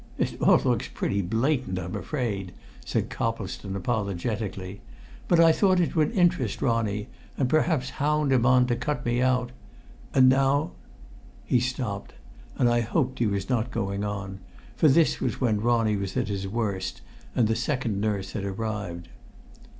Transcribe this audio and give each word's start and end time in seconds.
"It 0.17 0.41
all 0.41 0.57
looks 0.57 0.87
pretty 0.87 1.21
blatant, 1.21 1.77
I'm 1.77 1.93
afraid," 1.95 2.53
said 2.83 3.11
Coplestone 3.11 3.75
apologetically. 3.75 4.81
"But 5.27 5.39
I 5.39 5.51
thought 5.51 5.79
it 5.79 5.95
would 5.95 6.09
interest 6.13 6.59
Ronnie 6.59 7.07
and 7.37 7.47
perhaps 7.47 7.91
hound 8.01 8.33
him 8.33 8.43
on 8.43 8.65
to 8.65 8.75
cut 8.75 9.05
me 9.05 9.21
out. 9.21 9.51
And 10.15 10.27
now" 10.27 10.71
He 11.53 11.59
stopped, 11.59 12.15
and 12.57 12.67
I 12.67 12.79
hoped 12.81 13.19
he 13.19 13.27
was 13.27 13.47
not 13.47 13.69
going 13.69 14.03
on, 14.03 14.39
for 14.75 14.87
this 14.87 15.19
was 15.21 15.39
when 15.39 15.61
Ronnie 15.61 15.97
was 15.97 16.17
at 16.17 16.29
his 16.29 16.47
worst 16.47 17.01
and 17.35 17.47
the 17.47 17.55
second 17.55 18.01
nurse 18.01 18.31
had 18.31 18.43
arrived. 18.43 19.07